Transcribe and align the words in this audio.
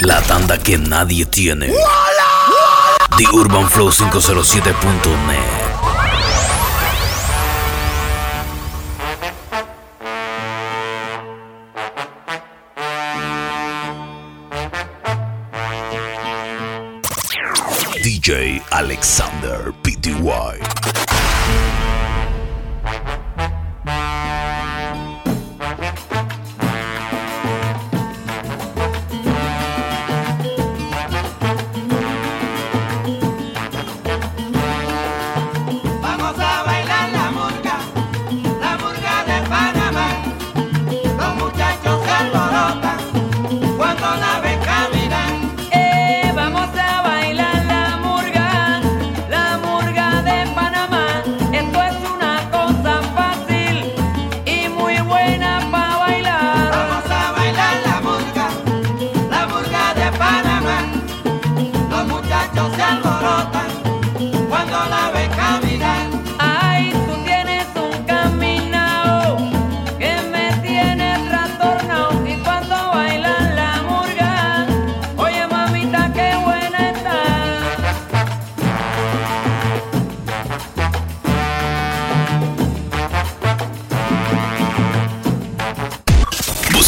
La 0.00 0.20
tanda 0.22 0.58
que 0.58 0.76
nadie 0.76 1.24
tiene. 1.24 1.72
The 3.16 3.24
Urban 3.32 3.68
Flow 3.68 3.90
507.net. 3.90 5.64
DJ 18.02 18.62
Alexander 18.70 19.72
Pty. 19.82 21.03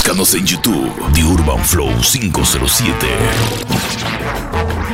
En 0.08 0.46
YouTube, 0.46 0.92
The 1.14 1.22
Urban 1.22 1.58
Flow 1.64 1.90
507. 2.00 4.85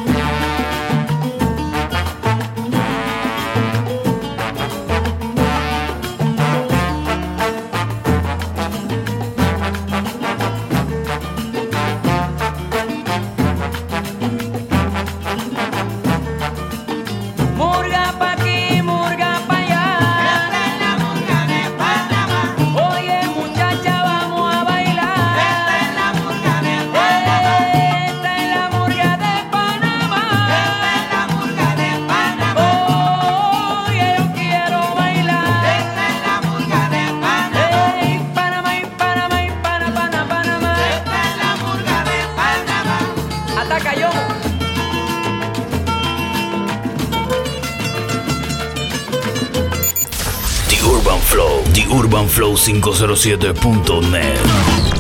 507.net. 52.63 54.92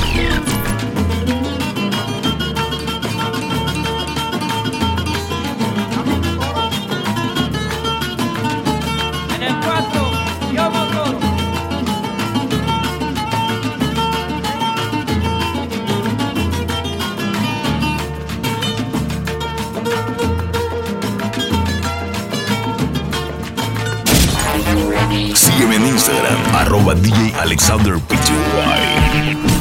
urbanflow507.net. 25.12 27.02
DJ 27.02 27.32
Alexander 27.36 27.98
Pty. 28.08 29.51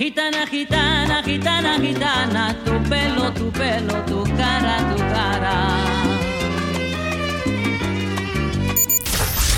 Gitana, 0.00 0.44
gitana, 0.46 1.22
gitana, 1.22 1.78
gitana, 1.78 2.54
tu 2.64 2.72
pelo, 2.88 3.29
tu 3.50 3.58
pelo, 3.58 3.94
tu 4.06 4.24
cara, 4.36 4.78
tu 4.90 4.96
cara. 5.14 5.54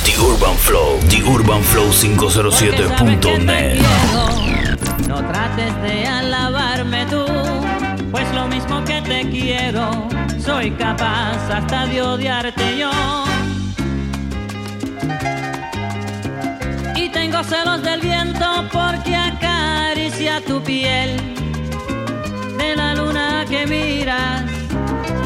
The 0.04 0.19
Urban 0.19 0.56
Flow, 0.56 0.98
The 1.08 1.22
Urban 1.22 1.62
Flow 1.62 1.91
507.net. 1.91 3.81
No 5.08 5.22
trates 5.26 5.82
de 5.82 6.06
alabarme 6.06 7.06
tú, 7.06 7.25
pues 8.10 8.32
lo 8.34 8.47
mismo 8.48 8.84
que 8.84 9.02
te 9.02 9.28
quiero, 9.28 10.08
soy 10.38 10.70
capaz 10.72 11.38
hasta 11.50 11.87
de 11.87 12.02
odiarte 12.02 12.78
yo. 12.78 12.90
Tengo 17.12 17.44
celos 17.44 17.82
del 17.82 18.00
viento 18.00 18.44
porque 18.72 19.14
acaricia 19.14 20.40
tu 20.44 20.61
piel, 20.62 21.11
la 22.76 22.94
luna 22.94 23.44
que 23.48 23.66
miras, 23.66 24.44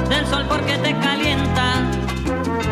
del 0.08 0.26
sol 0.26 0.44
porque 0.48 0.78
te 0.78 0.94
calienta. 0.98 1.84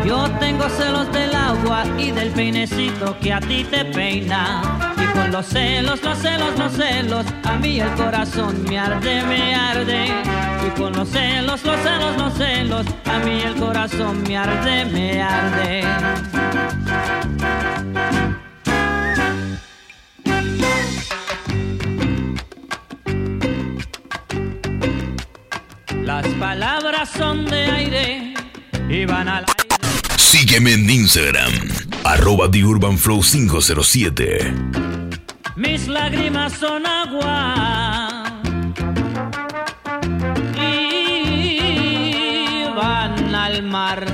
Yo 0.05 0.29
tengo 0.39 0.69
celos 0.69 1.11
del 1.11 1.33
agua 1.33 1.83
y 1.97 2.11
del 2.11 2.29
peinecito 2.31 3.17
que 3.19 3.33
a 3.33 3.39
ti 3.39 3.65
te 3.69 3.85
peina. 3.85 4.61
Y 4.97 5.17
con 5.17 5.31
los 5.31 5.45
celos, 5.47 6.03
los 6.03 6.17
celos, 6.17 6.59
los 6.59 6.73
celos, 6.73 7.25
a 7.43 7.53
mí 7.53 7.79
el 7.79 7.91
corazón 7.93 8.63
me 8.63 8.77
arde, 8.77 9.23
me 9.23 9.55
arde. 9.55 10.07
Y 10.67 10.79
con 10.79 10.93
los 10.93 11.09
celos, 11.09 11.63
los 11.63 11.79
celos, 11.79 12.17
los 12.17 12.33
celos, 12.33 12.85
a 13.05 13.19
mí 13.19 13.41
el 13.41 13.55
corazón 13.55 14.23
me 14.23 14.37
arde, 14.37 14.85
me 14.85 15.21
arde. 15.21 15.83
Las 26.15 26.33
palabras 26.35 27.09
son 27.09 27.45
de 27.45 27.65
aire 27.65 28.33
y 28.87 29.03
van 29.03 29.27
al 29.27 29.43
aire. 29.43 30.15
Sígueme 30.15 30.71
en 30.71 30.89
Instagram, 30.89 31.51
arroba 32.05 32.49
The 32.49 32.63
Urban 32.63 32.97
Flow 32.97 33.21
507. 33.21 34.53
Mis 35.57 35.89
lágrimas 35.89 36.53
son 36.53 36.85
agua 36.85 38.23
y 40.55 41.59
van 42.73 43.35
al 43.35 43.63
mar. 43.63 44.05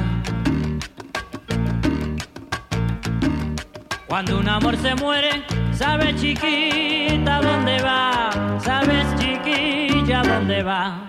Cuando 4.08 4.40
un 4.40 4.50
amor 4.50 4.76
se 4.78 4.96
muere, 4.96 5.44
sabes 5.78 6.20
chiquita 6.20 7.42
dónde 7.44 7.80
va, 7.84 8.60
sabes 8.66 9.06
chiquilla 9.20 10.24
dónde 10.24 10.64
va. 10.64 11.08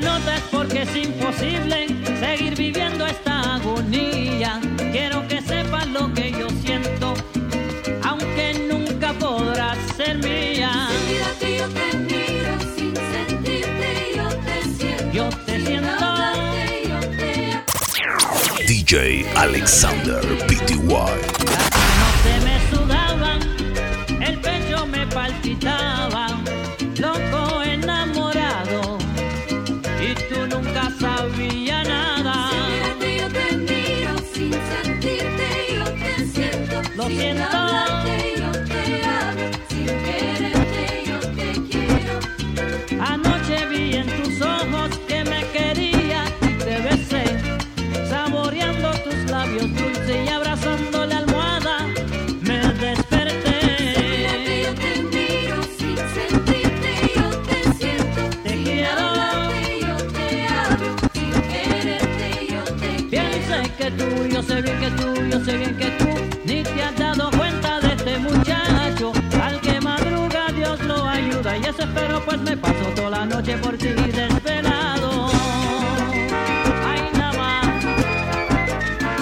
La 0.00 0.18
nota 0.18 0.36
es 0.36 0.42
porque 0.50 0.82
es 0.82 0.96
imposible 0.96 1.86
seguir 2.20 2.56
viviendo 2.56 3.06
esta 3.06 3.56
agonía. 3.56 4.60
Quiero 4.92 5.26
que 5.28 5.40
sepas 5.42 5.86
lo 5.88 6.12
que 6.14 6.30
yo 6.32 6.48
siento, 6.62 7.14
aunque 8.04 8.66
nunca 8.70 9.12
podrás 9.14 9.76
ser 9.96 10.18
mía. 10.18 10.88
Sin 10.90 11.12
mirarte 11.12 11.58
yo 11.58 11.68
te 11.68 11.96
miro, 11.98 12.58
sin 12.76 12.94
sentirte 12.96 14.12
yo 14.16 14.28
te 14.28 14.62
siento, 14.78 15.12
Yo 15.12 15.28
te 15.44 15.56
sin 15.56 15.66
siento. 15.66 16.04
hablarte 16.04 16.82
yo 16.88 17.00
te. 18.56 18.66
DJ 18.66 19.26
Alexander 19.36 20.20
Pty. 20.46 21.39
Sé 65.50 65.56
bien 65.56 65.74
que 65.76 65.90
tú 65.98 66.06
ni 66.44 66.62
te 66.62 66.82
has 66.82 66.94
dado 66.96 67.30
cuenta 67.30 67.80
de 67.80 67.94
este 67.94 68.18
muchacho. 68.18 69.12
Al 69.42 69.58
que 69.60 69.80
madruga 69.80 70.52
Dios 70.54 70.80
lo 70.84 71.08
ayuda 71.08 71.56
y 71.56 71.62
eso 71.62 71.82
espero 71.82 72.22
pues 72.24 72.38
me 72.40 72.56
paso 72.56 72.84
toda 72.94 73.10
la 73.10 73.26
noche 73.26 73.56
por 73.58 73.76
ti 73.76 73.88
desvelado. 73.88 75.28
Ay 76.86 77.02
nada 77.14 77.32
más, 77.38 77.66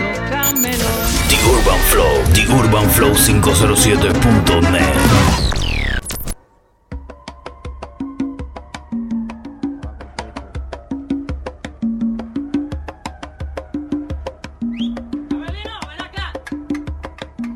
tócamelo. 0.00 0.90
The 1.30 1.38
Urban 1.54 1.80
Flow, 1.90 2.14
The 2.34 2.44
Urban 2.52 2.86
Flow 2.90 3.14
507.net. 3.14 5.17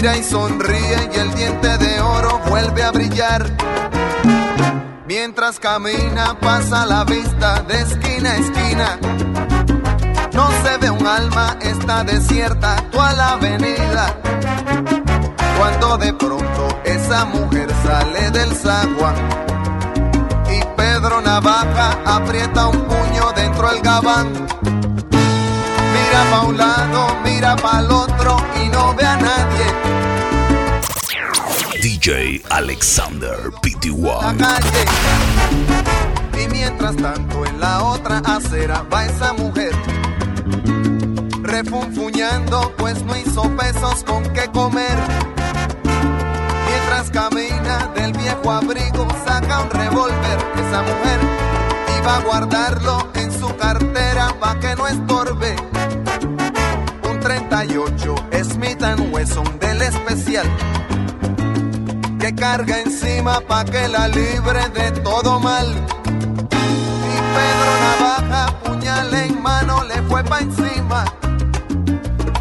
Mira 0.00 0.16
y 0.16 0.22
sonríe 0.22 1.10
y 1.12 1.18
el 1.18 1.34
diente 1.34 1.76
de 1.76 2.00
oro 2.00 2.40
vuelve 2.48 2.84
a 2.84 2.92
brillar. 2.92 3.50
Mientras 5.08 5.58
camina 5.58 6.38
pasa 6.38 6.86
la 6.86 7.02
vista 7.02 7.64
de 7.64 7.80
esquina 7.80 8.30
a 8.30 8.36
esquina. 8.36 8.98
No 10.34 10.48
se 10.62 10.78
ve 10.78 10.88
un 10.88 11.04
alma, 11.04 11.56
está 11.60 12.04
desierta 12.04 12.76
toda 12.92 13.12
la 13.14 13.30
avenida. 13.30 14.14
Cuando 15.58 15.98
de 15.98 16.12
pronto 16.12 16.80
esa 16.84 17.24
mujer 17.24 17.68
sale 17.84 18.30
del 18.30 18.54
zaguán 18.54 19.16
y 20.48 20.64
Pedro 20.76 21.20
Navaja 21.22 21.98
aprieta 22.06 22.68
un 22.68 22.82
puño 22.82 23.32
dentro 23.34 23.68
del 23.68 23.82
gabán. 23.82 24.77
Mira 26.08 26.30
pa' 26.30 26.40
un 26.46 26.56
lado, 26.56 27.16
mira 27.22 27.54
pa' 27.54 27.80
el 27.80 27.90
otro 27.90 28.36
y 28.64 28.68
no 28.70 28.94
ve 28.94 29.04
a 29.04 29.16
nadie. 29.16 29.66
DJ 31.82 32.42
Alexander 32.48 33.36
Pty. 33.60 33.90
la 33.90 34.34
calle. 34.38 34.84
Y 36.42 36.48
mientras 36.48 36.96
tanto 36.96 37.44
en 37.44 37.60
la 37.60 37.82
otra 37.84 38.22
acera 38.24 38.86
va 38.90 39.04
esa 39.04 39.34
mujer. 39.34 39.72
Refunfuñando 41.42 42.72
pues 42.78 43.02
no 43.02 43.14
hizo 43.14 43.42
pesos 43.56 44.02
con 44.04 44.22
qué 44.32 44.48
comer. 44.50 44.96
Mientras 46.68 47.10
camina 47.10 47.90
del 47.94 48.14
viejo 48.14 48.50
abrigo 48.50 49.06
saca 49.26 49.60
un 49.60 49.70
revólver. 49.70 50.38
Esa 50.56 50.80
mujer 50.80 51.20
iba 52.00 52.16
a 52.16 52.20
guardarlo 52.20 53.08
en 53.14 53.30
su 53.30 53.54
cartera 53.56 54.34
pa' 54.40 54.58
que 54.58 54.74
no 54.74 54.88
estorbe. 54.88 55.77
Un 57.28 57.34
38 57.34 58.14
Smith 58.42 58.82
Wesson 59.12 59.58
del 59.58 59.82
especial 59.82 60.46
que 62.18 62.34
carga 62.34 62.80
encima 62.80 63.40
pa' 63.40 63.66
que 63.66 63.86
la 63.86 64.08
libre 64.08 64.66
de 64.70 64.92
todo 65.02 65.38
mal. 65.38 65.66
Y 65.66 67.16
Pedro 67.36 67.70
Navaja, 67.84 68.58
puñal 68.64 69.12
en 69.12 69.42
mano, 69.42 69.84
le 69.84 70.02
fue 70.04 70.24
pa' 70.24 70.38
encima. 70.40 71.04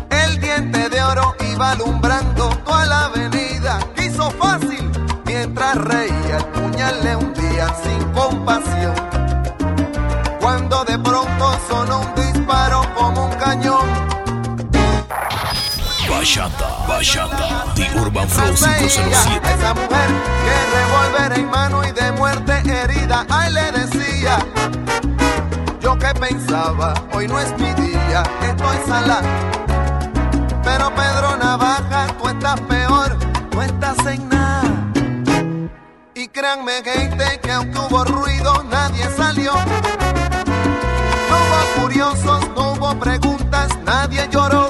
El 0.09 0.39
diente 0.39 0.87
de 0.87 1.03
oro 1.03 1.35
iba 1.51 1.71
alumbrando 1.71 2.47
toda 2.65 2.85
la 2.85 3.05
avenida. 3.07 3.79
Quiso 3.93 4.31
fácil 4.31 4.89
mientras 5.25 5.75
reía 5.75 6.16
Bachata, 16.37 16.85
Bachata, 16.87 17.73
The 17.73 17.99
Urban 17.99 18.29
Flow 18.29 18.45
Mientras 18.45 18.77
veía 18.77 18.89
507. 18.89 19.47
a 19.47 19.53
esa 19.55 19.73
mujer 19.73 20.09
que 20.45 20.55
revólver 20.77 21.39
en 21.39 21.49
mano 21.49 21.83
y 21.83 21.91
de 21.91 22.11
muerte 22.11 22.53
herida, 22.63 23.25
ay 23.27 23.53
le 23.53 23.71
decía. 23.71 24.37
Yo 25.81 25.97
que 25.97 26.13
pensaba, 26.19 26.93
hoy 27.11 27.27
no 27.27 27.39
es 27.39 27.57
mi 27.57 27.73
día, 27.73 28.21
estoy 28.43 28.77
sala. 28.87 29.21
Pero 30.63 30.93
Pedro 30.93 31.37
Navaja, 31.37 32.05
tú 32.21 32.29
estás 32.29 32.61
peor, 32.61 33.17
tú 33.49 33.61
estás 33.63 33.97
en 34.05 34.29
nada. 34.29 34.91
Y 36.13 36.27
créanme 36.27 36.83
gente 36.83 37.39
que 37.41 37.51
aunque 37.51 37.79
hubo 37.79 38.03
ruido, 38.05 38.63
nadie 38.69 39.09
salió. 39.17 39.53
No 41.29 41.35
hubo 41.35 41.81
curiosos, 41.81 42.47
no 42.55 42.73
hubo 42.73 42.93
preguntas, 42.99 43.69
nadie 43.83 44.27
lloró. 44.29 44.69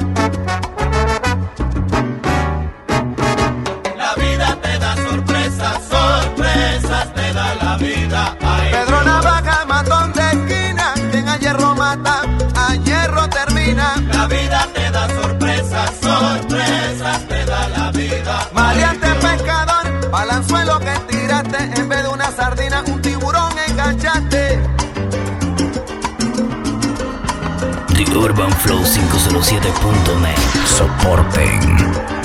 Vida 14.31 14.67
te 14.73 14.91
da 14.91 15.07
sorpresas, 15.09 15.91
sorpresas 16.01 17.27
te 17.27 17.45
da 17.45 17.67
la 17.69 17.91
vida. 17.91 18.49
Maleante 18.53 19.07
pescador, 19.15 20.09
balanzuelo 20.09 20.79
que 20.79 20.93
tiraste, 21.09 21.57
en 21.79 21.89
vez 21.89 22.03
de 22.03 22.09
una 22.09 22.31
sardina, 22.31 22.83
un 22.87 23.01
tiburón 23.01 23.51
enganchaste. 23.67 24.59
The 27.93 28.17
Urban 28.17 28.51
Flow 28.51 28.81
507.net. 28.83 30.37
Soporten. 30.65 32.20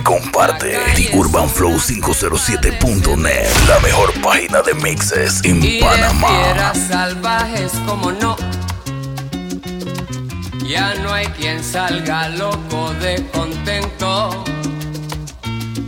Y 0.00 0.02
comparte 0.02 0.78
The 0.94 1.16
Urban 1.16 1.48
Flow 1.48 1.78
507.net. 1.78 3.48
La 3.68 3.78
mejor 3.80 4.12
página 4.20 4.62
de 4.62 4.74
mixes 4.74 5.40
en 5.44 5.62
Y 5.62 5.80
Panamá. 5.80 6.72
salvajes 6.74 7.72
como 7.86 8.12
no. 8.12 8.36
Ya 10.66 10.94
no 11.02 11.12
hay 11.12 11.26
quien 11.26 11.62
salga 11.62 12.28
loco 12.28 12.92
de 13.00 13.26
contento. 13.32 14.44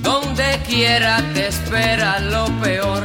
Donde 0.03 0.61
quiera 0.67 1.23
te 1.35 1.49
espera 1.49 2.19
lo 2.19 2.47
peor. 2.61 3.05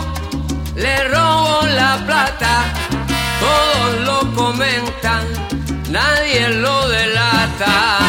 le 0.75 1.03
robó 1.09 1.65
la 1.67 2.01
plata, 2.05 2.63
todos 3.39 4.01
lo 4.05 4.35
comentan, 4.35 5.25
nadie 5.89 6.49
lo 6.49 6.87
delata. 6.87 7.99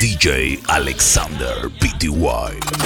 DJ 0.00 0.60
Alexander 0.68 1.70
PTY. 1.78 2.85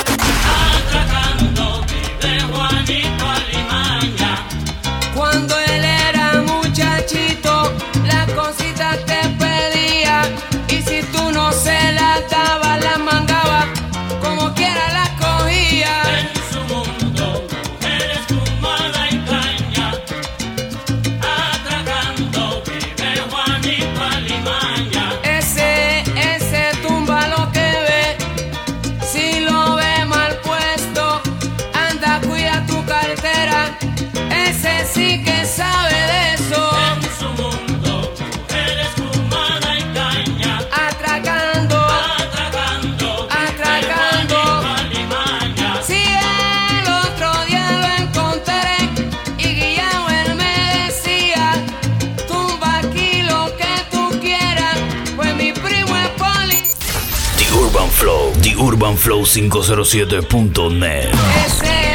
Show507.net. 59.24 61.89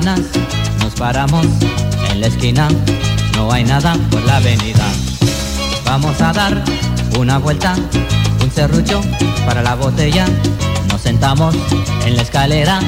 nos 0.00 0.94
paramos 0.98 1.46
en 2.10 2.22
la 2.22 2.28
esquina, 2.28 2.66
no 3.34 3.52
hay 3.52 3.62
nada 3.62 3.94
por 4.10 4.22
la 4.22 4.38
avenida. 4.38 4.86
Vamos 5.84 6.18
a 6.22 6.32
dar 6.32 6.64
una 7.18 7.36
vuelta, 7.36 7.76
un 8.42 8.50
serrucho 8.50 9.02
para 9.44 9.60
la 9.60 9.74
botella, 9.74 10.26
nos 10.88 11.02
sentamos 11.02 11.54
en 12.06 12.16
la 12.16 12.22
escalera 12.22 12.80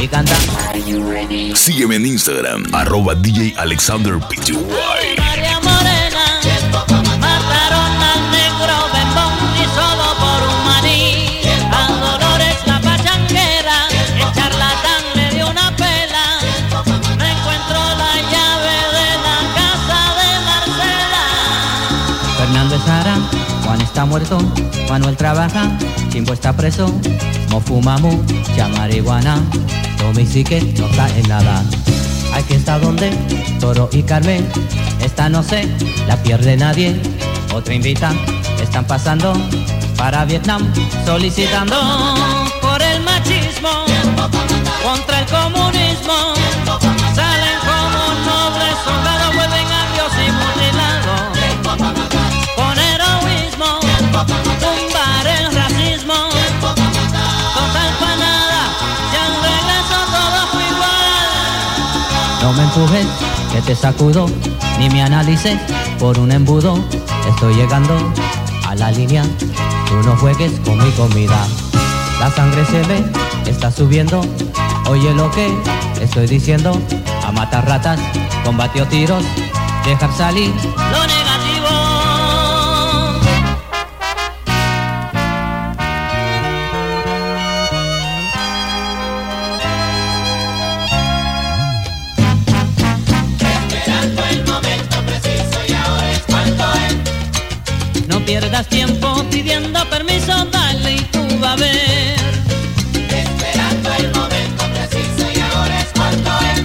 y 0.00 0.06
cantamos. 0.06 1.58
Sígueme 1.58 1.96
en 1.96 2.06
Instagram, 2.06 2.72
arroba 2.72 3.16
DJ 3.16 3.54
Alexander 3.56 4.20
Pty. 4.20 4.52
Está 24.26 24.38
muerto, 24.38 24.88
Manuel 24.88 25.16
trabaja, 25.16 25.70
Chimbo 26.10 26.32
está 26.32 26.52
preso, 26.52 26.92
no 27.48 27.60
fuma 27.60 27.96
mucha 27.98 28.66
marihuana, 28.76 29.40
Tommy 29.98 30.26
sí 30.26 30.42
que 30.42 30.60
no 30.60 30.86
está 30.86 31.08
en 31.16 31.28
nada. 31.28 31.62
Aquí 32.34 32.54
está 32.54 32.80
donde 32.80 33.10
Toro 33.60 33.88
y 33.92 34.02
Carmen, 34.02 34.44
esta 35.00 35.28
no 35.28 35.44
sé, 35.44 35.68
la 36.08 36.16
pierde 36.16 36.56
nadie, 36.56 37.00
otra 37.54 37.72
invita, 37.72 38.12
están 38.60 38.84
pasando 38.84 39.32
para 39.96 40.24
Vietnam, 40.24 40.72
solicitando 41.04 41.76
por 42.60 42.82
el 42.82 43.00
machismo, 43.02 43.84
contra 44.82 45.20
el 45.20 45.26
comunismo. 45.26 46.65
Que 63.56 63.62
te 63.62 63.74
sacudo, 63.74 64.26
ni 64.78 64.90
me 64.90 65.02
analices 65.02 65.58
por 65.98 66.18
un 66.18 66.30
embudo. 66.30 66.78
Estoy 67.26 67.54
llegando 67.54 67.96
a 68.66 68.74
la 68.74 68.90
línea, 68.90 69.24
tú 69.88 69.94
no 70.04 70.14
juegues 70.16 70.52
con 70.60 70.76
mi 70.76 70.90
comida. 70.90 71.46
La 72.20 72.30
sangre 72.30 72.66
se 72.66 72.82
ve, 72.82 73.02
está 73.46 73.70
subiendo. 73.70 74.20
Oye 74.88 75.14
lo 75.14 75.30
que 75.30 75.50
estoy 76.02 76.26
diciendo, 76.26 76.78
a 77.24 77.32
matar 77.32 77.66
ratas, 77.66 77.98
combatió 78.44 78.86
tiros, 78.88 79.24
dejar 79.86 80.12
salir. 80.14 80.52
Pierdas 98.26 98.66
tiempo 98.66 99.24
pidiendo 99.30 99.88
permiso, 99.88 100.44
dale 100.46 100.94
y 100.94 101.00
tú 101.12 101.20
va 101.42 101.52
a 101.52 101.56
ver. 101.56 102.16
Esperando 103.08 103.88
el 103.98 104.12
momento 104.12 104.64
preciso 104.74 105.30
y 105.32 105.40
ahora 105.40 105.80
es 105.80 105.88
cuando 105.94 106.30
es. 106.40 106.62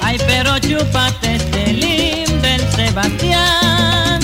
Ay, 0.00 0.18
pero 0.26 0.58
chúpate 0.58 1.36
este 1.36 1.72
limber, 1.74 2.60
Sebastián. 2.74 4.20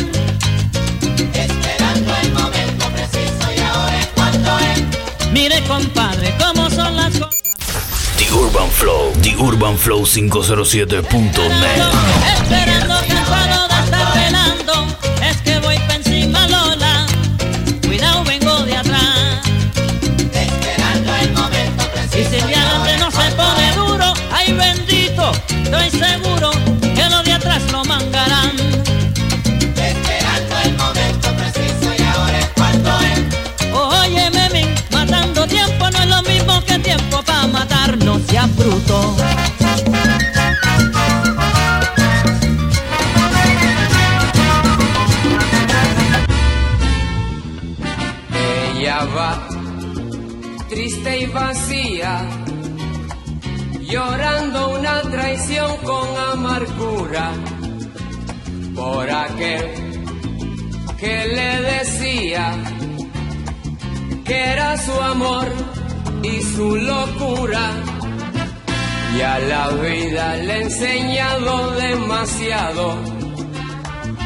Esperando 1.35 2.17
el 2.23 2.33
momento 2.33 2.87
preciso 2.95 3.53
y 3.55 3.61
ahora 3.61 4.01
es 4.01 4.07
cuando 4.15 4.59
es. 4.59 5.31
Mire, 5.31 5.63
compadre, 5.65 6.35
cómo 6.39 6.71
son 6.71 6.97
las 6.97 7.13
cosas. 7.19 7.39
The 8.17 8.33
Urban 8.33 8.71
Flow, 8.71 9.13
The 9.23 9.37
Urban 9.37 9.77
Flow 9.77 10.07
507.net. 10.07 11.83
Esperando 12.35 12.98
le 70.37 70.53
he 70.55 70.63
enseñado 70.63 71.71
demasiado. 71.73 72.99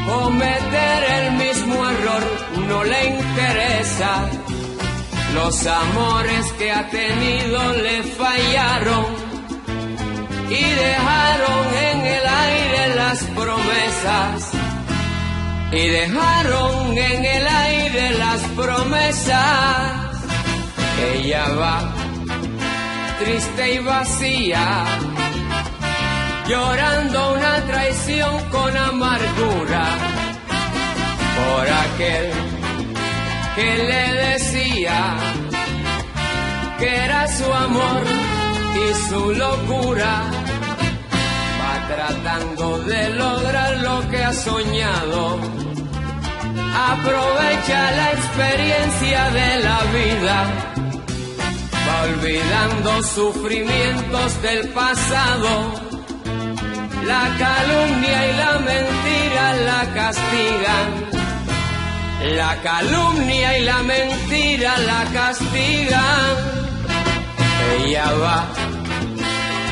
Cometer 0.05 1.03
el 1.19 1.31
mismo 1.33 1.75
error 1.89 2.23
no 2.67 2.83
le 2.83 3.05
interesa. 3.05 4.29
Los 5.33 5.65
amores 5.65 6.51
que 6.57 6.71
ha 6.71 6.89
tenido 6.89 7.73
le 7.73 8.03
fallaron 8.03 9.05
y 10.49 10.63
dejaron 10.85 11.65
en 11.89 11.99
el 12.17 12.25
aire 12.27 12.95
las 12.95 13.23
promesas. 13.23 14.51
Y 15.71 15.87
dejaron 15.87 16.97
en 16.97 17.25
el 17.25 17.47
aire 17.47 18.11
las 18.17 18.41
promesas. 18.55 20.03
Ella 21.15 21.45
va 21.59 22.03
triste 23.23 23.75
y 23.75 23.79
vacía, 23.79 24.85
llorando 26.47 27.33
una 27.33 27.55
traición 27.65 28.49
con 28.49 28.75
amargura 28.75 29.85
por 31.37 31.69
aquel 31.69 32.31
que 33.55 33.77
le 33.89 34.13
decía 34.29 35.15
que 36.79 36.95
era 37.05 37.27
su 37.27 37.53
amor 37.53 38.03
y 38.75 39.09
su 39.09 39.33
locura. 39.33 40.23
Va 41.59 41.87
tratando 41.95 42.79
de 42.79 43.09
lograr 43.11 43.77
lo 43.77 44.09
que 44.09 44.23
ha 44.23 44.33
soñado. 44.33 45.39
Aprovecha 46.93 47.91
la 47.99 48.11
experiencia 48.11 49.29
de 49.29 49.63
la 49.63 49.79
vida. 49.97 50.37
Va 51.87 52.01
olvidando 52.03 53.03
sufrimientos 53.03 54.41
del 54.41 54.69
pasado. 54.69 55.92
La 57.05 57.23
calumnia 57.37 58.29
y 58.29 58.33
la 58.37 58.59
mentira 58.59 59.53
la 59.69 59.93
castigan. 59.93 60.87
La 62.35 62.61
calumnia 62.61 63.57
y 63.57 63.65
la 63.65 63.83
mentira 63.83 64.77
la 64.77 65.03
castigan. 65.11 66.23
Ella 67.77 68.11
va 68.21 68.45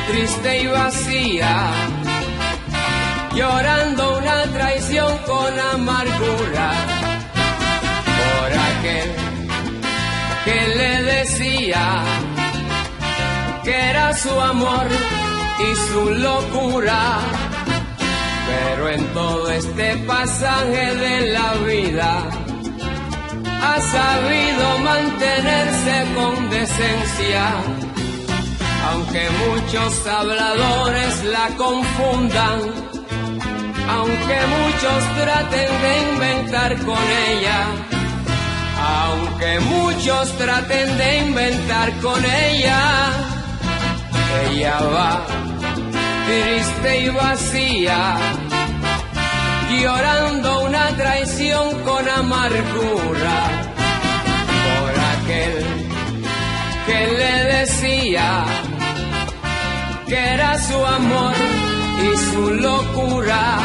triste 0.08 0.62
y 0.62 0.66
vacía, 0.66 1.70
llorando 3.34 4.18
una 4.18 4.42
traición 4.52 5.16
con 5.18 5.58
amargura 5.74 6.70
por 8.18 8.48
aquel 8.70 9.10
que 10.44 10.68
le 10.76 11.02
decía 11.02 12.02
que 13.64 13.90
era 13.90 14.14
su 14.14 14.38
amor 14.40 14.86
y 15.70 15.76
su 15.76 16.10
locura. 16.10 17.20
Pero 18.46 18.88
en 18.88 19.06
todo 19.14 19.50
este 19.50 19.96
pasaje 20.06 20.94
de 20.94 21.32
la 21.32 21.54
vida 21.66 22.28
ha 23.62 23.80
sabido 23.80 24.78
mantenerse 24.78 26.06
con 26.14 26.50
decencia. 26.50 27.44
Aunque 28.90 29.28
muchos 29.46 30.06
habladores 30.06 31.24
la 31.24 31.46
confundan, 31.56 32.58
aunque 33.88 34.38
muchos 34.58 35.00
traten 35.20 35.70
de 35.82 35.92
inventar 36.10 36.76
con 36.84 37.04
ella, 37.28 37.60
aunque 39.04 39.60
muchos 39.60 40.36
traten 40.36 40.98
de 40.98 41.18
inventar 41.18 41.92
con 42.00 42.24
ella, 42.24 43.12
ella 44.50 44.78
va 44.92 45.51
triste 46.26 47.00
y 47.00 47.08
vacía, 47.08 48.16
llorando 49.80 50.64
una 50.64 50.88
traición 50.96 51.82
con 51.82 52.08
amargura 52.08 53.38
por 54.66 54.92
aquel 55.14 55.82
que 56.86 57.00
le 57.18 57.34
decía 57.56 58.44
que 60.06 60.18
era 60.34 60.58
su 60.58 60.84
amor 60.84 61.34
y 62.06 62.16
su 62.30 62.50
locura, 62.54 63.58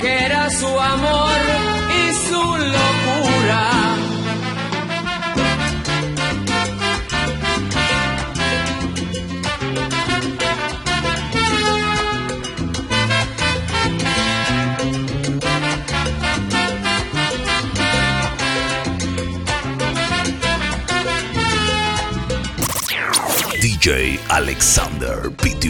que 0.00 0.24
era 0.24 0.48
su 0.50 0.80
amor 0.80 1.38
y 2.00 2.28
su 2.28 2.42
locura. 2.76 3.85
Alexander 23.88 25.30
Pty. 25.36 25.68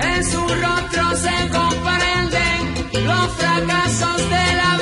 En 0.00 0.24
su 0.24 0.40
rostro 0.40 1.16
se 1.16 1.48
comprenden 1.52 3.06
los 3.06 3.30
fracasos 3.36 4.16
de 4.28 4.54
la 4.56 4.76
vida. 4.78 4.81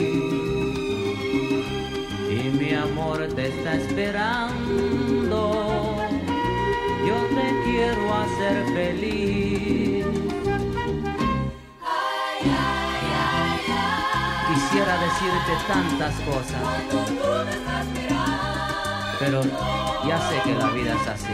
amor 2.81 3.27
te 3.35 3.47
está 3.47 3.75
esperando. 3.75 5.41
Yo 7.07 7.15
te 7.35 7.47
quiero 7.65 8.13
hacer 8.13 8.65
feliz. 8.73 10.05
Quisiera 14.47 14.93
decirte 14.97 15.53
tantas 15.67 16.15
cosas, 16.21 16.61
pero 19.19 19.41
ya 20.07 20.17
sé 20.29 20.41
que 20.43 20.53
la 20.55 20.69
vida 20.71 20.93
es 21.01 21.07
así. 21.07 21.33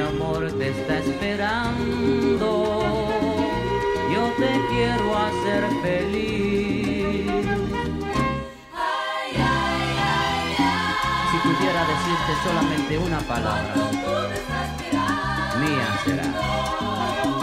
amor 0.00 0.50
te 0.58 0.68
está 0.68 0.98
esperando. 0.98 2.48
Yo 4.12 4.32
te 4.38 4.60
quiero 4.70 5.16
hacer 5.16 5.64
feliz. 5.82 7.46
Si 11.30 11.36
pudiera 11.38 11.80
decirte 11.92 12.32
solamente 12.44 12.98
una 12.98 13.20
palabra, 13.20 13.74
mía 15.60 15.88
será. 16.04 17.39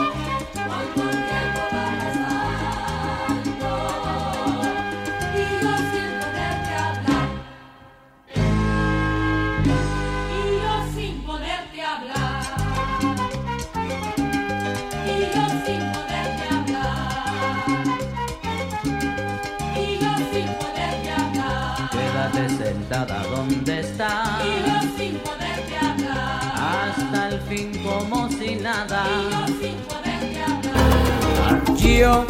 Sentada 23.07 23.23
donde 23.29 23.79
estás 23.79 24.41
Y 24.43 24.69
yo 24.69 24.97
sin 24.97 25.15
poderte 25.17 25.77
hablar. 25.77 26.89
hasta 26.89 27.29
el 27.29 27.41
fin 27.41 27.71
como 27.83 28.29
si 28.29 28.55
nada. 28.55 29.05
Y 29.07 29.31
yo 29.31 29.47
sin 29.61 29.75
poderte 29.87 30.41
hablar. 30.43 31.75
Yo 31.77 32.25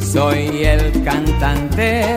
Soy 0.00 0.64
el 0.64 1.04
cantante 1.04 2.16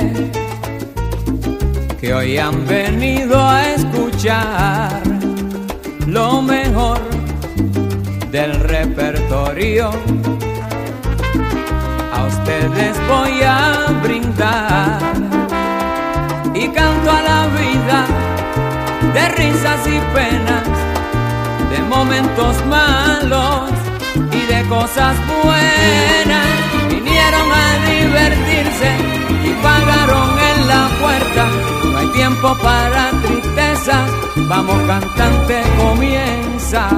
que 2.00 2.13
hoy 2.13 2.38
han 2.38 2.65
venido 2.67 3.39
a 3.39 3.69
escuchar 3.69 5.02
lo 6.08 6.41
mejor 6.41 7.00
del 8.32 8.60
repertorio. 8.60 9.91
A 12.13 12.26
ustedes 12.26 12.98
voy 13.08 13.41
a 13.43 14.00
brindar 14.04 15.22
canto 16.67 17.12
a 17.12 17.21
la 17.21 17.47
vida 17.47 18.06
de 19.13 19.30
risas 19.30 19.88
y 19.88 19.99
penas, 20.13 20.67
de 21.71 21.80
momentos 21.84 22.65
malos 22.65 23.71
y 24.32 24.41
de 24.54 24.63
cosas 24.69 25.15
buenas. 25.43 26.47
Vinieron 26.89 27.52
a 27.52 27.67
divertirse 27.91 28.89
y 29.43 29.49
pagaron 29.62 30.30
en 30.39 30.67
la 30.67 30.89
puerta. 31.02 31.47
No 31.91 31.97
hay 31.97 32.08
tiempo 32.08 32.58
para 32.62 33.12
tristeza, 33.21 34.06
vamos 34.47 34.80
cantante, 34.88 35.63
comienza. 35.78 36.89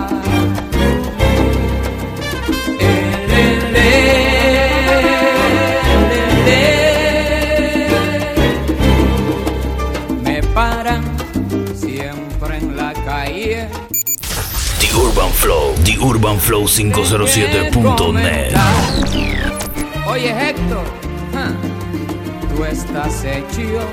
Urban 15.25 15.37
Flow, 15.37 15.73
The 15.83 15.97
Urban 15.97 16.39
Flow 16.39 16.67
507.net. 16.67 18.53
Oye 20.07 20.29
Héctor, 20.29 20.85
tú 22.55 22.63
estás 22.63 23.23
hecho 23.23 23.89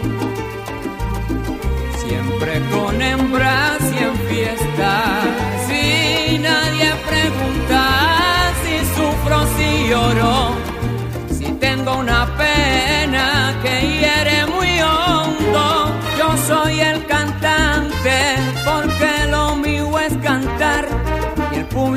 siempre 2.05 2.61
con 2.71 3.01
hembras 3.01 3.81
y 3.81 4.05
en 4.05 4.15
fiestas. 4.29 5.25
Si 5.67 6.39
nadie 6.39 6.93
pregunta 7.09 8.53
si 8.63 8.75
sufro, 8.95 9.47
si 9.57 9.89
lloro, 9.89 10.55
si 11.31 11.47
tengo 11.53 11.97
una 11.97 12.27
pena 12.37 13.59
que 13.63 13.81
hiere 13.81 14.32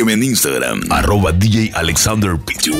Sígueme 0.00 0.14
en 0.14 0.22
Instagram, 0.22 0.80
arroba 0.88 1.30
DJ 1.30 1.72
Alexander 1.74 2.38
Pty. 2.38 2.70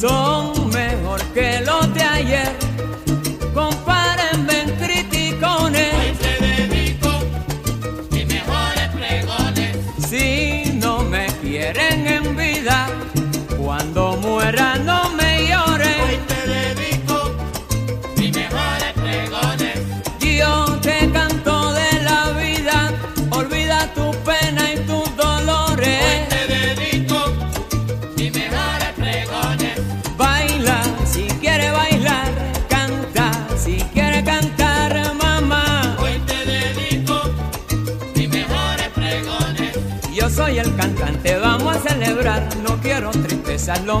Son 0.00 0.70
mejor 0.70 1.20
que 1.34 1.60
los 1.66 1.92
de 1.92 2.02
ayer. 2.02 2.69
Quiero 43.60 43.76
tristeza, 43.76 43.76
lo 43.84 44.00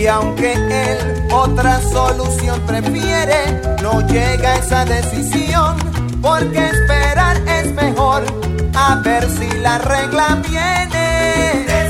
y 0.00 0.06
aunque 0.06 0.52
él 0.54 1.26
otra 1.30 1.80
solución 1.82 2.58
prefiere, 2.66 3.60
no 3.82 4.00
llega 4.06 4.54
a 4.54 4.56
esa 4.56 4.84
decisión, 4.86 5.76
porque 6.22 6.68
esperar 6.68 7.36
es 7.46 7.72
mejor, 7.74 8.24
a 8.74 8.94
ver 9.04 9.28
si 9.28 9.50
la 9.58 9.78
regla 9.78 10.40
viene. 10.48 11.89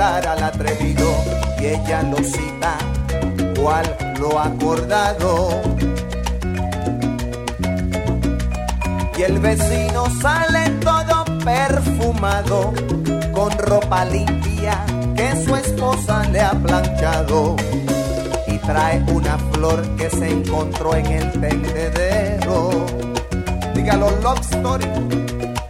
al 0.00 0.44
atrevido 0.44 1.08
y 1.58 1.66
ella 1.66 2.02
lo 2.04 2.18
cita 2.18 2.78
cual 3.60 3.96
lo 4.20 4.38
acordado. 4.38 5.60
Y 9.16 9.22
el 9.22 9.38
vecino 9.40 10.04
sale 10.22 10.70
todo 10.84 11.24
perfumado, 11.44 12.72
con 13.32 13.50
ropa 13.58 14.04
limpia 14.04 14.84
que 15.16 15.44
su 15.44 15.56
esposa 15.56 16.22
le 16.30 16.40
ha 16.42 16.52
planchado. 16.52 17.56
Y 18.46 18.56
trae 18.58 19.02
una 19.12 19.36
flor 19.52 19.82
que 19.96 20.08
se 20.10 20.30
encontró 20.30 20.94
en 20.94 21.06
el 21.06 21.32
tendedero. 21.32 22.70
Dígalo, 23.74 24.10
love 24.22 24.40
story. 24.42 24.86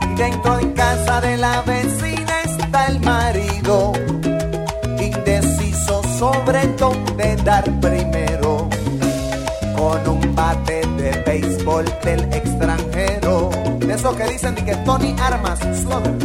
Y 0.03 0.15
dentro 0.17 0.59
de 0.59 0.73
casa 0.75 1.23
de 1.23 1.39
la 1.39 1.63
vecina 1.63 2.43
está 2.45 2.87
el 2.89 3.01
marido, 3.01 3.93
sobre 6.19 6.67
dónde 6.77 7.37
dar 7.45 7.65
primero 7.81 8.69
con 9.77 10.09
un 10.09 10.35
bate 10.35 10.85
de 10.97 11.23
béisbol 11.25 11.85
del 12.03 12.25
extranjero. 12.33 13.51
De 13.79 13.95
esos 13.95 14.17
que 14.17 14.25
dicen 14.25 14.57
de 14.57 14.65
que 14.65 14.75
Tony 14.79 15.15
Armas, 15.21 15.61
Slugger. 15.61 16.17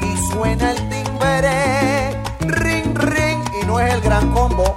Y 0.00 0.32
suena 0.32 0.72
el 0.72 0.88
timbre, 0.88 2.10
ring, 2.40 2.98
ring, 2.98 3.38
y 3.62 3.66
no 3.66 3.78
es 3.78 3.94
el 3.94 4.00
gran 4.00 4.28
combo. 4.32 4.76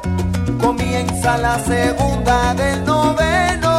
Comienza 0.62 1.38
la 1.38 1.58
segunda 1.60 2.54
del 2.54 2.86
noveno. 2.86 3.71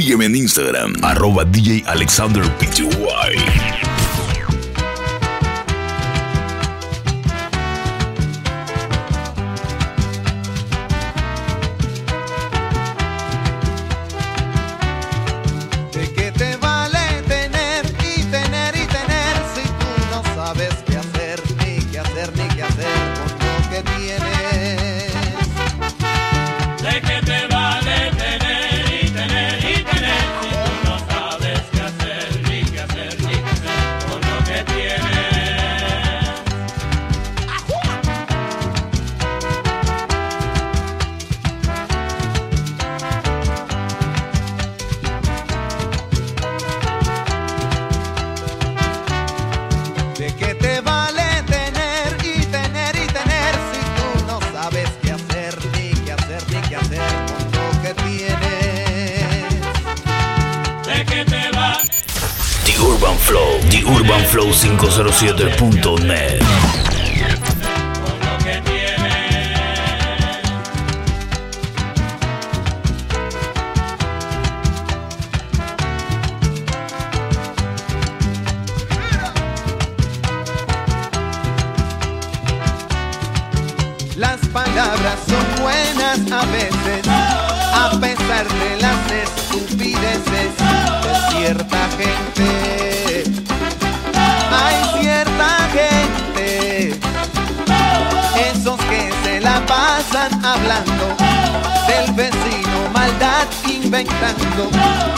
Sígueme 0.00 0.24
en 0.24 0.34
Instagram, 0.34 0.94
arroba 1.02 1.44
DJ 1.44 1.84
Alexander 1.86 2.42
Pty. 2.56 3.89
A 86.32 86.44
veces, 86.46 87.06
a 87.08 87.90
pesar 88.00 88.46
de 88.46 88.76
las 88.80 88.98
estupideces 89.26 90.50
de 91.02 91.12
cierta 91.30 91.88
gente. 91.98 93.24
Hay 94.52 95.00
cierta 95.00 95.48
gente, 95.72 97.00
esos 98.52 98.78
que 98.80 99.10
se 99.24 99.40
la 99.40 99.64
pasan 99.66 100.44
hablando 100.44 101.16
del 101.88 102.12
vecino, 102.12 102.90
maldad 102.92 103.46
inventando 103.66 104.70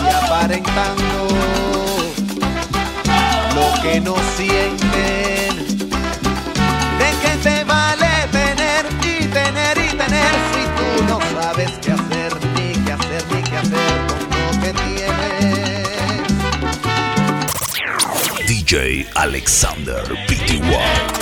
y 0.02 0.08
aparentando 0.24 1.28
lo 3.54 3.82
que 3.82 4.00
no 4.00 4.14
sienten. 4.36 5.51
DJ 18.72 19.04
Alexander 19.16 20.00
Pty. 20.26 21.21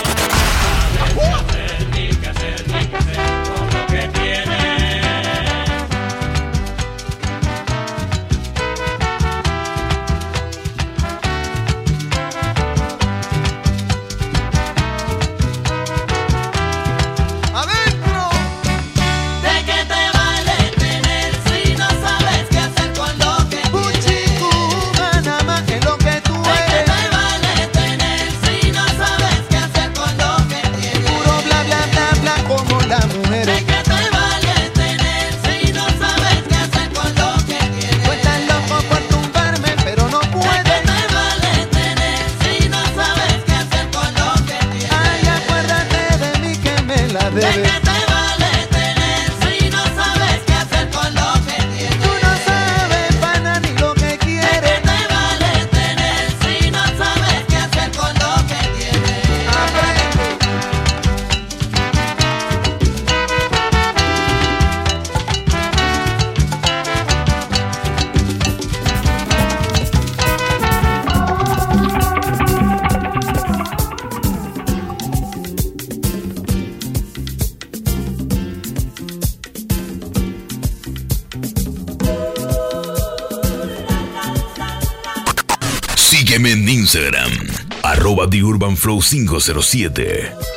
Urban 88.70 88.76
Flow 88.76 89.00
507. 89.00 90.49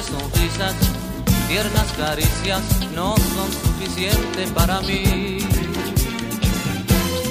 Dulces 0.00 0.16
sonrisas, 0.18 0.74
tiernas 1.46 1.92
caricias 1.98 2.62
no 2.94 3.14
son 3.16 3.52
suficientes 3.52 4.50
para 4.52 4.80
mí. 4.80 5.38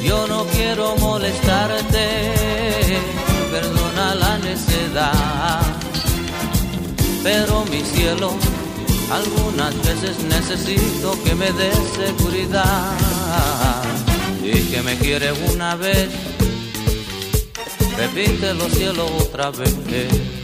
Yo 0.04 0.28
no 0.28 0.46
quiero 0.46 0.96
molestarte, 0.98 2.34
perdona 3.52 4.16
la 4.16 4.38
necedad. 4.40 5.62
Pero 7.24 7.66
mi 7.72 7.82
cielo, 7.82 8.34
algunas 9.12 9.76
veces 9.84 10.20
necesito 10.26 11.18
que 11.24 11.34
me 11.34 11.52
des 11.52 11.78
seguridad 11.96 12.94
y 14.44 14.62
que 14.70 14.82
me 14.84 14.96
quiere 14.98 15.32
una 15.54 15.76
vez. 15.76 16.10
Repítelo 17.98 18.70
cielo 18.70 19.08
otra 19.18 19.50
vez. 19.50 20.39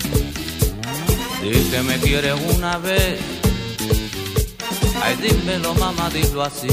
Y 1.48 1.64
que 1.70 1.82
me 1.84 2.00
quiere 2.00 2.34
una 2.34 2.80
vez. 2.80 3.20
Ay, 5.04 5.16
dímelo 5.22 5.76
mamá, 5.76 6.10
dilo 6.10 6.42
así. 6.42 6.68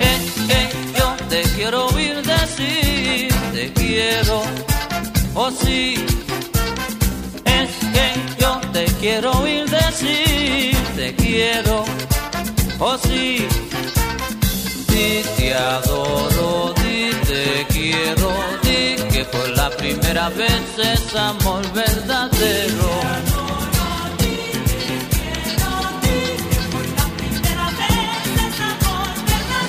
Es 0.00 0.32
que 0.48 0.98
yo 0.98 1.16
te 1.28 1.42
quiero 1.54 1.86
oír 1.86 2.22
decir, 2.22 3.32
te 3.52 3.72
quiero, 3.72 4.42
oh 5.34 5.50
sí. 5.52 6.04
Quiero 9.02 9.32
oír 9.32 9.68
decir, 9.68 10.76
te 10.94 11.12
quiero, 11.16 11.84
oh 12.78 12.96
sí. 12.98 13.48
Di 14.86 15.22
te 15.36 15.54
adoro, 15.54 16.72
di 16.82 17.10
te 17.26 17.66
quiero, 17.68 18.30
di 18.62 19.02
que 19.12 19.24
por 19.24 19.48
la 19.56 19.70
primera 19.70 20.28
vez 20.28 20.62
es 20.78 21.16
amor 21.16 21.62
verdadero. 21.72 22.90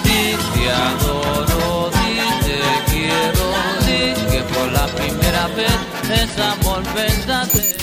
Di 0.03 0.25
te 0.53 0.71
adoro, 0.71 1.89
di 1.97 2.15
te 2.45 2.61
quiero, 2.91 3.45
di 3.87 4.31
que 4.31 4.41
por 4.53 4.71
la 4.71 4.85
primera 4.99 5.47
vez 5.57 5.79
es 6.21 6.39
amor 6.39 6.83
verdadero. 6.93 7.82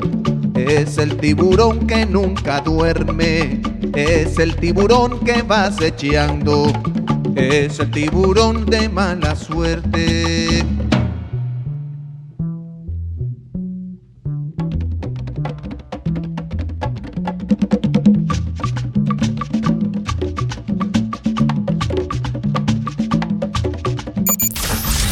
es 0.67 0.97
el 0.97 1.17
tiburón 1.17 1.87
que 1.87 2.05
nunca 2.05 2.61
duerme, 2.61 3.61
es 3.95 4.37
el 4.37 4.55
tiburón 4.55 5.19
que 5.19 5.41
va 5.41 5.65
acechando, 5.65 6.71
es 7.35 7.79
el 7.79 7.91
tiburón 7.91 8.65
de 8.65 8.89
mala 8.89 9.35
suerte. 9.35 10.63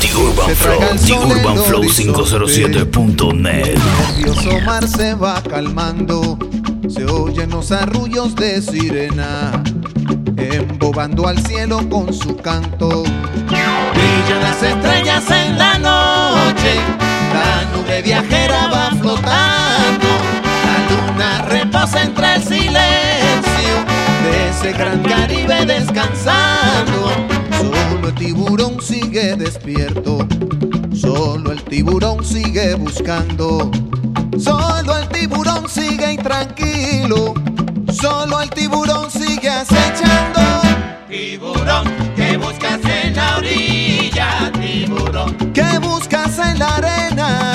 The 0.02 0.16
Urban 0.16 0.56
Flow, 0.56 0.80
The 1.06 1.14
Urban 1.14 1.58
Flow 1.58 1.80
horizonte. 1.80 2.86
507.net. 2.90 4.29
El 4.40 4.46
nervioso 4.46 4.66
mar 4.66 4.88
se 4.88 5.14
va 5.16 5.42
calmando, 5.44 6.38
se 6.88 7.04
oyen 7.06 7.50
los 7.50 7.72
arrullos 7.72 8.36
de 8.36 8.62
sirena, 8.62 9.62
embobando 10.38 11.28
al 11.28 11.38
cielo 11.46 11.88
con 11.90 12.14
su 12.14 12.38
canto. 12.38 13.04
Brillan 13.04 14.42
las 14.42 14.64
estrellas 14.64 15.26
en 15.30 15.58
la 15.58 15.78
noche, 15.80 16.76
la 17.34 17.78
nube 17.78 18.02
viajera 18.02 18.68
va 18.68 18.92
flotando, 18.92 20.08
la 20.66 21.12
luna 21.12 21.42
reposa 21.50 22.04
entre 22.04 22.36
el 22.36 22.44
silencio 22.44 23.76
de 24.24 24.50
ese 24.52 24.72
gran 24.72 25.04
Caribe 25.04 25.66
descansando. 25.66 27.12
Solo 27.58 28.08
el 28.08 28.16
tiburón 28.16 28.82
sigue 28.82 29.36
despierto. 29.36 30.26
Solo 30.94 31.52
el 31.52 31.62
tiburón 31.64 32.24
sigue 32.24 32.76
buscando. 32.76 33.70
Solo 34.40 34.98
el 34.98 35.08
tiburón 35.10 35.68
sigue 35.68 36.14
intranquilo. 36.14 37.34
Solo 37.92 38.42
el 38.42 38.50
tiburón 38.50 39.12
sigue 39.12 39.50
acechando. 39.50 40.40
Tiburón, 41.10 41.86
que 42.16 42.38
buscas 42.38 42.80
en 42.86 43.16
la 43.16 43.38
orilla? 43.38 44.52
Tiburón, 44.54 45.36
¿Qué 45.54 45.78
buscas 45.80 46.40
en 46.40 46.60
la 46.60 46.76
arena? 46.76 47.49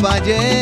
Con 0.00 0.57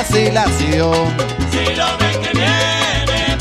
vacilación. 0.00 1.14
Si 1.50 1.74
lo 1.74 1.98
ven 1.98 2.22
que 2.22 2.32
viene, 2.32 3.36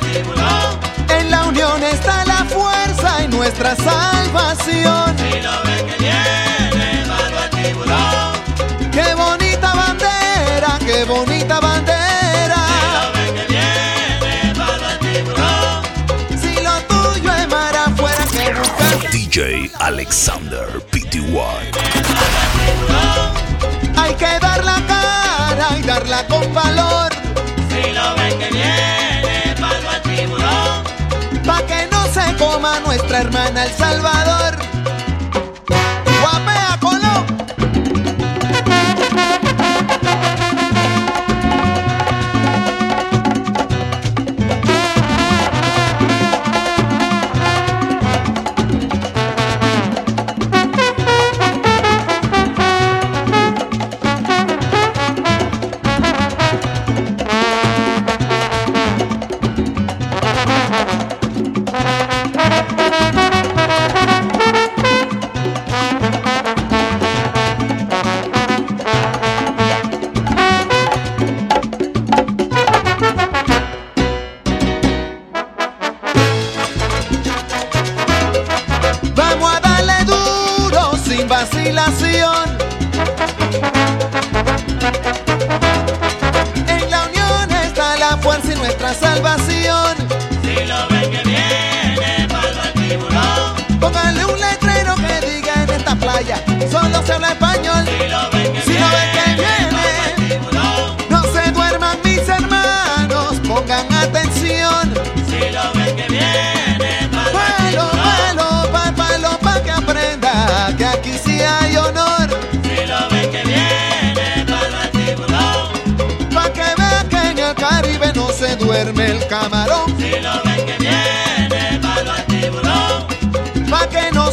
tiburón. 0.00 0.78
En 1.08 1.30
la 1.30 1.44
unión 1.44 1.82
está 1.82 2.24
la 2.24 2.44
fuerza 2.44 3.24
y 3.24 3.28
nuestra 3.28 3.74
salvación. 3.74 5.16
Si 5.18 5.40
lo 5.40 5.56
ven 5.64 5.86
que 5.88 5.96
viene, 5.98 7.04
tiburón. 7.50 8.32
Qué 8.92 9.14
bonita 9.14 9.74
bandera, 9.74 10.78
qué 10.86 11.04
bonita 11.04 11.54
Si 11.56 11.66
bandera. 11.66 12.60
lo 12.96 13.12
ven 13.16 13.34
que 13.34 13.46
viene, 13.54 14.52
el 14.92 14.98
tiburón. 15.00 15.82
Si 16.40 16.54
lo 16.62 16.74
tuyo 16.92 17.34
es 17.34 17.48
mar 17.48 17.74
afuera, 17.86 18.24
que 18.32 18.54
buscas. 18.54 19.12
DJ 19.12 19.70
Alexander 19.80 20.66
PTY. 20.92 21.24
Hay 23.96 24.14
que 24.14 24.38
dar 24.40 24.62
la 24.64 24.74
cara 24.86 24.93
y 25.78 25.82
darla 25.82 26.26
con 26.26 26.52
valor. 26.52 27.12
Si 27.68 27.92
lo 27.92 28.14
ven 28.16 28.38
que 28.38 28.50
viene, 28.50 29.54
barba 29.60 29.96
el 29.96 30.02
tiburón. 30.02 30.84
Pa' 31.46 31.62
que 31.66 31.86
no 31.92 32.06
se 32.06 32.36
coma 32.36 32.80
nuestra 32.80 33.20
hermana 33.20 33.64
El 33.64 33.70
Salvador. 33.72 34.73
Vacilación. 81.44 82.58
En 86.66 86.90
la 86.90 87.04
unión 87.04 87.50
está 87.64 87.96
la 87.98 88.16
fuerza 88.16 88.52
y 88.52 88.56
nuestra 88.56 88.94
salvación. 88.94 89.94
Si 90.42 90.64
lo 90.64 90.88
ven 90.88 91.10
que 91.10 91.22
viene, 91.24 92.26
barba 92.28 92.62
el 92.66 92.88
tiburón. 92.88 93.80
Póngale 93.80 94.24
un 94.24 94.40
letrero 94.40 94.94
que 94.94 95.26
diga 95.26 95.64
en 95.64 95.70
esta 95.70 95.94
playa, 95.96 96.42
solo 96.70 97.02
se 97.04 97.12
habla 97.12 97.28
español. 97.28 97.84
Si 97.86 98.08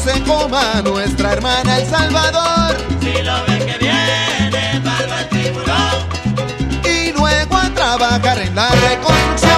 se 0.03 0.19
coma 0.23 0.81
nuestra 0.83 1.33
hermana 1.33 1.77
El 1.77 1.87
Salvador. 1.87 2.75
Si 2.99 3.21
lo 3.21 3.45
ven 3.45 3.65
que 3.65 3.77
viene, 3.77 4.81
barba 4.83 5.21
el 5.21 5.29
tiburón. 5.29 6.85
Y 6.85 7.11
luego 7.11 7.55
a 7.55 7.69
trabajar 7.69 8.39
en 8.39 8.55
la 8.55 8.69
reconstrucción. 8.69 9.50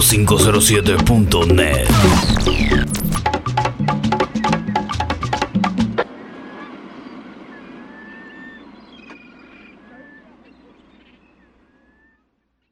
507.net. 0.00 2.39